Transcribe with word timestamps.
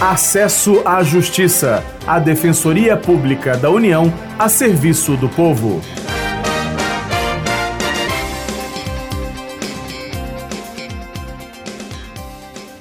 Acesso 0.00 0.80
à 0.82 1.02
Justiça, 1.02 1.84
a 2.06 2.18
Defensoria 2.18 2.96
Pública 2.96 3.54
da 3.54 3.68
União 3.68 4.10
a 4.38 4.48
serviço 4.48 5.14
do 5.14 5.28
povo. 5.28 5.82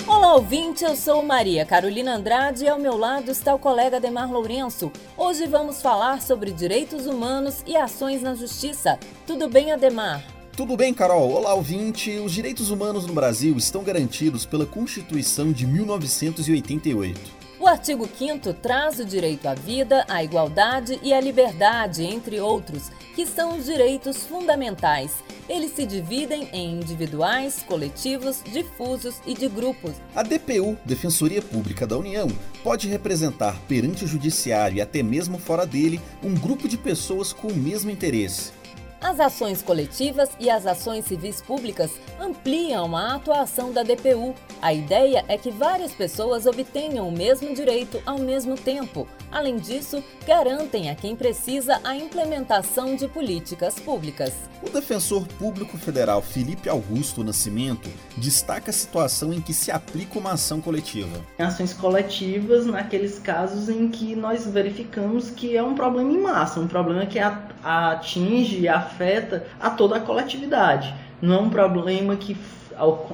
Olá, 0.07 0.35
ouvinte, 0.35 0.85
eu 0.85 0.95
sou 0.95 1.21
Maria 1.21 1.65
Carolina 1.65 2.15
Andrade 2.15 2.63
e 2.63 2.69
ao 2.69 2.79
meu 2.79 2.95
lado 2.95 3.29
está 3.29 3.53
o 3.53 3.59
colega 3.59 3.99
Demar 3.99 4.31
Lourenço. 4.31 4.89
Hoje 5.17 5.45
vamos 5.45 5.81
falar 5.81 6.21
sobre 6.21 6.53
direitos 6.53 7.05
humanos 7.05 7.61
e 7.67 7.75
ações 7.75 8.21
na 8.21 8.33
justiça. 8.33 8.97
Tudo 9.27 9.49
bem, 9.49 9.73
Ademar? 9.73 10.38
Tudo 10.59 10.75
bem, 10.75 10.93
Carol? 10.93 11.31
Olá, 11.31 11.53
ouvinte. 11.53 12.11
Os 12.19 12.33
direitos 12.33 12.69
humanos 12.69 13.07
no 13.07 13.13
Brasil 13.13 13.55
estão 13.55 13.81
garantidos 13.81 14.45
pela 14.45 14.65
Constituição 14.65 15.53
de 15.53 15.65
1988. 15.65 17.17
O 17.57 17.65
artigo 17.65 18.05
5 18.05 18.53
traz 18.55 18.99
o 18.99 19.05
direito 19.05 19.47
à 19.47 19.55
vida, 19.55 20.05
à 20.09 20.21
igualdade 20.21 20.99
e 21.01 21.13
à 21.13 21.21
liberdade, 21.21 22.03
entre 22.03 22.41
outros, 22.41 22.91
que 23.15 23.25
são 23.25 23.57
os 23.57 23.67
direitos 23.67 24.25
fundamentais. 24.25 25.23
Eles 25.47 25.71
se 25.71 25.85
dividem 25.85 26.49
em 26.51 26.73
individuais, 26.73 27.63
coletivos, 27.65 28.43
difusos 28.43 29.15
e 29.25 29.33
de 29.33 29.47
grupos. 29.47 29.93
A 30.13 30.23
DPU, 30.23 30.77
Defensoria 30.83 31.41
Pública 31.41 31.87
da 31.87 31.97
União, 31.97 32.27
pode 32.65 32.89
representar 32.89 33.57
perante 33.65 34.03
o 34.03 34.07
judiciário 34.07 34.79
e 34.79 34.81
até 34.81 35.01
mesmo 35.01 35.39
fora 35.39 35.65
dele 35.65 36.01
um 36.21 36.35
grupo 36.35 36.67
de 36.67 36.77
pessoas 36.77 37.31
com 37.31 37.47
o 37.47 37.55
mesmo 37.55 37.89
interesse. 37.89 38.58
As 39.01 39.17
ações 39.19 39.61
coletivas 39.61 40.29
e 40.39 40.49
as 40.49 40.65
ações 40.65 41.05
civis 41.05 41.41
públicas 41.41 41.91
ampliam 42.19 42.95
a 42.97 43.15
atuação 43.15 43.71
da 43.71 43.81
DPU. 43.81 44.35
A 44.61 44.73
ideia 44.73 45.23
é 45.29 45.37
que 45.37 45.49
várias 45.49 45.93
pessoas 45.93 46.45
obtenham 46.45 47.07
o 47.07 47.11
mesmo 47.11 47.55
direito 47.55 48.01
ao 48.05 48.19
mesmo 48.19 48.57
tempo. 48.57 49.07
Além 49.31 49.57
disso, 49.57 50.03
garantem 50.27 50.89
a 50.89 50.95
quem 50.95 51.15
precisa 51.15 51.79
a 51.83 51.95
implementação 51.95 52.95
de 52.95 53.07
políticas 53.07 53.79
públicas. 53.79 54.33
O 54.61 54.69
defensor 54.69 55.25
público 55.25 55.77
federal 55.77 56.21
Felipe 56.21 56.67
Augusto 56.67 57.23
Nascimento 57.23 57.89
destaca 58.17 58.71
a 58.71 58.73
situação 58.73 59.31
em 59.31 59.39
que 59.39 59.53
se 59.53 59.71
aplica 59.71 60.19
uma 60.19 60.33
ação 60.33 60.59
coletiva. 60.59 61.23
Ações 61.37 61.73
coletivas 61.73 62.65
naqueles 62.65 63.19
casos 63.19 63.69
em 63.69 63.87
que 63.87 64.15
nós 64.15 64.45
verificamos 64.45 65.29
que 65.29 65.55
é 65.55 65.63
um 65.63 65.75
problema 65.75 66.11
em 66.11 66.19
massa, 66.19 66.59
um 66.59 66.67
problema 66.67 67.05
que 67.05 67.19
atinge 67.63 68.59
e 68.59 68.67
afeta 68.89 69.45
a 69.59 69.69
toda 69.69 69.97
a 69.97 69.99
coletividade. 69.99 70.93
Não 71.21 71.35
é 71.35 71.39
um 71.39 71.49
problema 71.49 72.15
que 72.15 72.35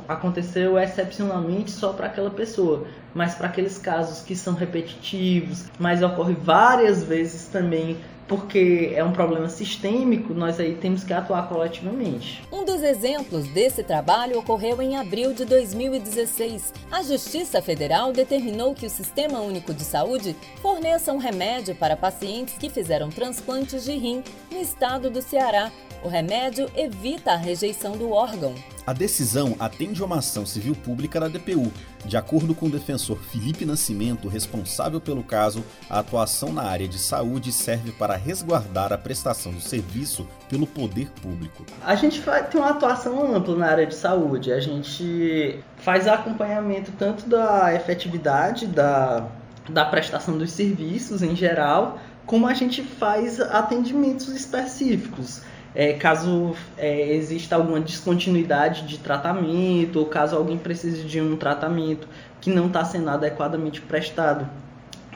aconteceu 0.08 0.80
excepcionalmente 0.80 1.72
só 1.72 1.92
para 1.92 2.08
aquela 2.08 2.30
pessoa, 2.30 2.88
mas 3.16 3.34
para 3.34 3.48
aqueles 3.48 3.78
casos 3.78 4.22
que 4.22 4.36
são 4.36 4.54
repetitivos, 4.54 5.66
mas 5.80 6.04
ocorre 6.04 6.36
várias 6.36 7.02
vezes 7.02 7.48
também 7.48 7.98
porque 8.28 8.92
é 8.96 9.04
um 9.04 9.12
problema 9.12 9.48
sistêmico, 9.48 10.34
nós 10.34 10.60
aí 10.60 10.76
temos 10.76 11.04
que 11.04 11.14
atuar 11.14 11.48
coletivamente. 11.48 12.44
Um 12.52 12.66
dos 12.66 12.82
exemplos 12.82 13.48
desse 13.50 13.84
trabalho 13.84 14.40
ocorreu 14.40 14.82
em 14.82 14.98
abril 14.98 15.34
de 15.34 15.46
2016. 15.46 16.74
A 16.92 17.04
Justiça 17.04 17.62
Federal 17.62 18.12
determinou 18.12 18.74
que 18.74 18.88
o 18.88 18.90
Sistema 18.90 19.42
Único 19.42 19.74
de 19.74 19.84
Saúde 19.84 20.36
forneça 20.62 21.14
um 21.14 21.18
remédio 21.18 21.76
para 21.76 21.96
pacientes 21.96 22.58
que 22.58 22.70
fizeram 22.70 23.10
transplantes 23.10 23.84
de 23.84 23.92
rim 23.92 24.24
no 24.52 24.60
estado 24.60 25.10
do 25.10 25.22
Ceará. 25.22 25.72
O 26.04 26.08
remédio 26.08 26.70
evita 26.76 27.32
a 27.32 27.38
rejeição 27.38 27.98
do 27.98 28.12
órgão. 28.12 28.54
A 28.86 28.94
decisão 28.94 29.56
atende 29.60 30.00
a 30.02 30.06
uma 30.06 30.20
ação 30.20 30.46
civil 30.46 30.76
pública 30.76 31.20
da 31.20 31.28
DPU. 31.28 31.72
De 32.06 32.16
acordo 32.16 32.54
com 32.54 32.68
o 32.68 32.70
defensor 32.70 33.05
Felipe 33.14 33.66
Nascimento, 33.66 34.30
responsável 34.30 35.02
pelo 35.02 35.22
caso, 35.22 35.66
a 35.90 36.00
atuação 36.00 36.54
na 36.54 36.64
área 36.64 36.88
de 36.88 36.98
saúde 36.98 37.52
serve 37.52 37.92
para 37.92 38.16
resguardar 38.16 38.94
a 38.94 38.98
prestação 38.98 39.52
do 39.52 39.60
serviço 39.60 40.26
pelo 40.48 40.66
poder 40.66 41.10
público. 41.22 41.66
A 41.84 41.96
gente 41.96 42.24
tem 42.50 42.62
uma 42.62 42.70
atuação 42.70 43.36
ampla 43.36 43.58
na 43.58 43.68
área 43.68 43.86
de 43.86 43.96
saúde. 43.96 44.54
A 44.54 44.62
gente 44.62 45.60
faz 45.76 46.08
acompanhamento 46.08 46.94
tanto 46.98 47.28
da 47.28 47.74
efetividade 47.76 48.66
da, 48.66 49.28
da 49.68 49.84
prestação 49.84 50.38
dos 50.38 50.52
serviços 50.52 51.22
em 51.22 51.36
geral, 51.36 52.00
como 52.26 52.48
a 52.48 52.54
gente 52.54 52.82
faz 52.82 53.42
atendimentos 53.42 54.30
específicos 54.30 55.42
é, 55.76 55.94
caso 55.94 56.56
é, 56.78 57.14
exista 57.14 57.56
alguma 57.56 57.80
descontinuidade 57.80 58.88
de 58.88 58.98
tratamento 58.98 60.00
ou 60.00 60.06
caso 60.06 60.36
alguém 60.36 60.58
precise 60.58 61.04
de 61.04 61.20
um 61.20 61.36
tratamento 61.36 62.08
que 62.40 62.50
não 62.50 62.68
está 62.68 62.86
sendo 62.86 63.10
adequadamente 63.10 63.82
prestado 63.82 64.50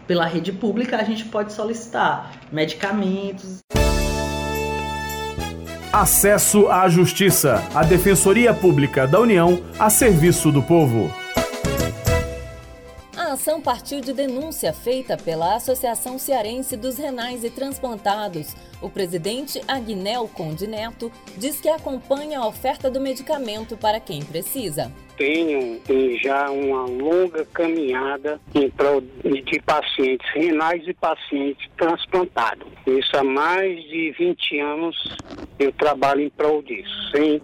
pela 0.06 0.26
rede 0.26 0.52
pública, 0.52 0.98
a 0.98 1.04
gente 1.04 1.26
pode 1.26 1.54
solicitar 1.54 2.32
medicamentos. 2.52 3.60
Acesso 5.94 6.68
à 6.68 6.90
Justiça, 6.90 7.64
a 7.74 7.84
Defensoria 7.84 8.54
Pública 8.54 9.08
da 9.08 9.20
União 9.20 9.62
a 9.78 9.90
serviço 9.90 10.52
do 10.52 10.62
povo. 10.62 11.12
Ação 13.50 13.62
partiu 13.62 14.00
de 14.00 14.14
denúncia 14.14 14.72
feita 14.72 15.18
pela 15.18 15.56
Associação 15.56 16.20
Cearense 16.20 16.78
dos 16.78 17.00
Renais 17.00 17.44
e 17.44 17.50
Transplantados. 17.50 18.56
O 18.80 18.92
presidente 18.92 19.60
Agnel 19.68 20.28
Conde 20.28 20.68
Neto 20.68 21.12
diz 21.36 21.60
que 21.60 21.68
acompanha 21.68 22.42
a 22.42 22.48
oferta 22.48 22.92
do 22.92 23.02
medicamento 23.02 23.76
para 23.76 24.00
quem 24.00 24.24
precisa 24.24 24.94
tenho 25.20 25.82
já 26.24 26.50
uma 26.50 26.86
longa 26.86 27.46
caminhada 27.54 28.40
em 28.56 28.70
prol 28.70 29.02
de 29.02 29.62
pacientes 29.62 30.26
renais 30.34 30.82
e 30.88 30.94
pacientes 30.94 31.70
transplantados. 31.78 32.66
Isso 32.88 33.18
há 33.18 33.24
mais 33.24 33.84
de 33.84 34.12
20 34.18 34.60
anos 34.62 35.18
eu 35.60 35.74
trabalho 35.74 36.22
em 36.22 36.30
prol 36.30 36.62
disso, 36.64 37.12
sem 37.12 37.42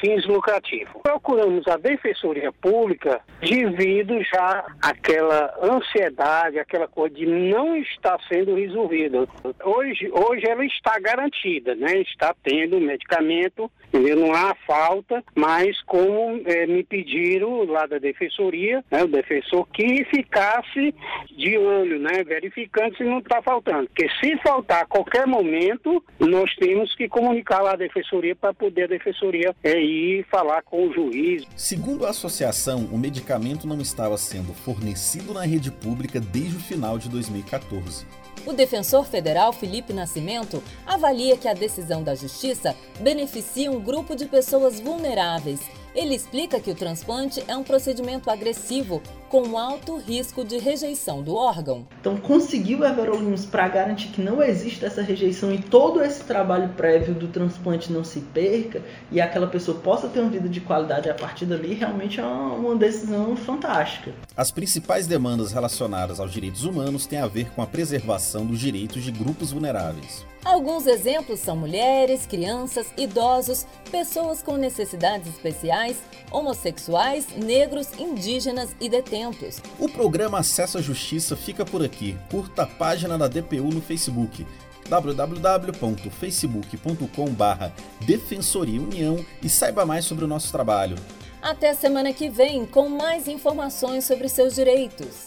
fins 0.00 0.24
lucrativos. 0.26 0.92
Procuramos 1.02 1.66
a 1.66 1.76
Defensoria 1.76 2.52
Pública 2.52 3.20
devido 3.40 4.22
já 4.22 4.64
àquela 4.80 5.52
ansiedade, 5.60 6.60
aquela 6.60 6.86
coisa 6.86 7.16
de 7.16 7.26
não 7.26 7.76
estar 7.76 8.16
sendo 8.28 8.54
resolvida. 8.54 9.26
Hoje, 9.64 10.08
hoje 10.12 10.46
ela 10.46 10.64
está 10.64 11.00
garantida, 11.00 11.74
né? 11.74 11.98
Está 11.98 12.32
tendo 12.44 12.80
medicamento, 12.80 13.68
entendeu? 13.88 14.18
não 14.18 14.34
há 14.34 14.54
falta, 14.66 15.24
mas 15.34 15.80
como 15.82 16.42
é, 16.44 16.66
me 16.66 16.84
pediram 17.08 17.64
lá 17.64 17.86
da 17.86 17.98
Defensoria, 17.98 18.84
né, 18.90 19.02
o 19.02 19.08
defensor, 19.08 19.66
que 19.72 20.04
ficasse 20.04 20.94
de 21.36 21.56
olho, 21.56 21.98
né? 21.98 22.22
Verificando 22.22 22.96
se 22.96 23.04
não 23.04 23.18
está 23.18 23.40
faltando. 23.40 23.88
Porque 23.88 24.08
se 24.20 24.36
faltar 24.38 24.82
a 24.82 24.86
qualquer 24.86 25.26
momento, 25.26 26.04
nós 26.18 26.54
temos 26.56 26.94
que 26.94 27.08
comunicar 27.08 27.62
lá 27.62 27.72
a 27.72 27.76
Defensoria 27.76 28.36
para 28.36 28.52
poder 28.52 28.84
a 28.84 28.88
Defensoria 28.88 29.54
é, 29.64 29.80
ir 29.80 30.26
falar 30.30 30.62
com 30.62 30.88
o 30.88 30.92
juiz. 30.92 31.44
Segundo 31.56 32.04
a 32.04 32.10
associação, 32.10 32.88
o 32.92 32.98
medicamento 32.98 33.66
não 33.66 33.80
estava 33.80 34.16
sendo 34.18 34.52
fornecido 34.52 35.32
na 35.32 35.44
rede 35.44 35.70
pública 35.70 36.20
desde 36.20 36.56
o 36.56 36.60
final 36.60 36.98
de 36.98 37.08
2014. 37.08 38.06
O 38.46 38.52
defensor 38.52 39.04
federal 39.04 39.52
Felipe 39.52 39.92
Nascimento 39.92 40.62
avalia 40.86 41.36
que 41.36 41.48
a 41.48 41.54
decisão 41.54 42.02
da 42.02 42.14
Justiça 42.14 42.74
beneficia 43.00 43.70
um 43.70 43.80
grupo 43.80 44.14
de 44.14 44.26
pessoas 44.26 44.80
vulneráveis 44.80 45.60
ele 45.94 46.14
explica 46.14 46.60
que 46.60 46.70
o 46.70 46.74
transplante 46.74 47.42
é 47.46 47.56
um 47.56 47.62
procedimento 47.62 48.30
agressivo 48.30 49.02
com 49.28 49.58
alto 49.58 49.98
risco 49.98 50.44
de 50.44 50.58
rejeição 50.58 51.22
do 51.22 51.34
órgão. 51.34 51.86
Então, 52.00 52.16
conseguiu 52.16 52.84
Everolimus 52.84 53.44
para 53.44 53.68
garantir 53.68 54.08
que 54.08 54.22
não 54.22 54.42
existe 54.42 54.84
essa 54.84 55.02
rejeição 55.02 55.52
e 55.52 55.58
todo 55.58 56.02
esse 56.02 56.24
trabalho 56.24 56.70
prévio 56.70 57.14
do 57.14 57.28
transplante 57.28 57.92
não 57.92 58.04
se 58.04 58.20
perca 58.20 58.82
e 59.10 59.20
aquela 59.20 59.46
pessoa 59.46 59.78
possa 59.78 60.08
ter 60.08 60.20
uma 60.20 60.30
vida 60.30 60.48
de 60.48 60.60
qualidade 60.60 61.10
a 61.10 61.14
partir 61.14 61.44
dali, 61.44 61.74
realmente 61.74 62.20
é 62.20 62.24
uma 62.24 62.74
decisão 62.74 63.36
fantástica. 63.36 64.12
As 64.36 64.50
principais 64.50 65.06
demandas 65.06 65.52
relacionadas 65.52 66.20
aos 66.20 66.32
direitos 66.32 66.64
humanos 66.64 67.06
têm 67.06 67.18
a 67.18 67.26
ver 67.26 67.50
com 67.50 67.60
a 67.62 67.66
preservação 67.66 68.46
dos 68.46 68.58
direitos 68.58 69.02
de 69.02 69.10
grupos 69.10 69.52
vulneráveis. 69.52 70.24
Alguns 70.48 70.86
exemplos 70.86 71.40
são 71.40 71.54
mulheres, 71.54 72.24
crianças, 72.26 72.86
idosos, 72.96 73.66
pessoas 73.90 74.42
com 74.42 74.56
necessidades 74.56 75.28
especiais, 75.28 75.98
homossexuais, 76.30 77.26
negros, 77.36 77.88
indígenas 77.98 78.74
e 78.80 78.88
detentos. 78.88 79.60
O 79.78 79.90
programa 79.90 80.38
Acesso 80.38 80.78
à 80.78 80.80
Justiça 80.80 81.36
fica 81.36 81.66
por 81.66 81.84
aqui. 81.84 82.16
Curta 82.30 82.62
a 82.62 82.66
página 82.66 83.18
da 83.18 83.28
DPU 83.28 83.64
no 83.64 83.82
Facebook 83.82 84.46
www.facebook.com/barra 84.88 87.74
Defensoria 88.06 88.80
União 88.80 89.22
e 89.42 89.50
saiba 89.50 89.84
mais 89.84 90.06
sobre 90.06 90.24
o 90.24 90.28
nosso 90.28 90.50
trabalho. 90.50 90.96
Até 91.42 91.74
semana 91.74 92.14
que 92.14 92.30
vem 92.30 92.64
com 92.64 92.88
mais 92.88 93.28
informações 93.28 94.06
sobre 94.06 94.30
seus 94.30 94.54
direitos. 94.54 95.26